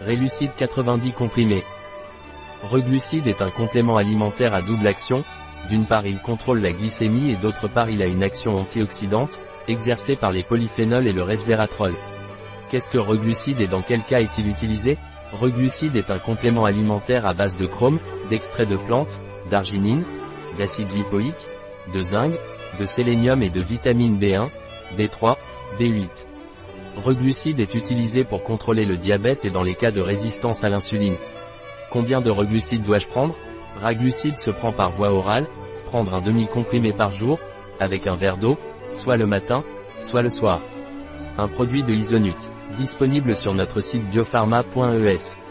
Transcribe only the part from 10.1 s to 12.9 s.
par les polyphénols et le resveratrol. Qu'est-ce